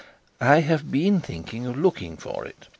'I 0.39 0.61
have 0.61 0.89
been 0.91 1.19
thinking 1.21 1.67
of 1.67 1.77
looking 1.77 2.17
for 2.17 2.43
it. 2.43 2.67